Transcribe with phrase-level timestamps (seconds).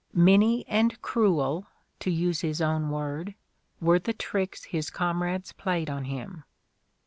[0.15, 1.67] Many and "cruel,"
[1.99, 3.35] to use his own word,
[3.79, 6.43] were the tricks his comrades played on him.